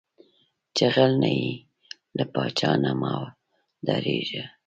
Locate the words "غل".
0.93-1.11